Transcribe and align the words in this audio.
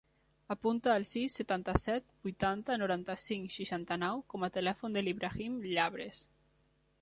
Apunta 0.53 0.93
el 0.99 1.03
sis, 1.09 1.35
setanta-set, 1.39 2.07
vuitanta, 2.27 2.77
noranta-cinc, 2.83 3.53
seixanta-nou 3.57 4.25
com 4.35 4.47
a 4.49 4.51
telèfon 4.57 4.97
de 4.97 5.05
l'Ibrahim 5.05 5.61
Llabres. 5.69 6.25